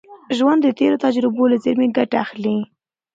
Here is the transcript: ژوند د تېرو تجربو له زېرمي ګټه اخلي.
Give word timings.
ژوند 0.37 0.59
د 0.63 0.67
تېرو 0.79 1.01
تجربو 1.05 1.43
له 1.51 1.57
زېرمي 1.63 1.87
ګټه 1.97 2.17
اخلي. 2.25 2.57